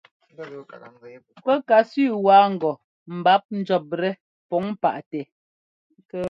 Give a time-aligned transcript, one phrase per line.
[1.43, 2.71] Pɛ́ ka sẅi waa ŋgɔ
[3.17, 4.11] mbǎp njʉ̈ptɛ́
[4.49, 5.23] pǔŋ paʼtɛ́.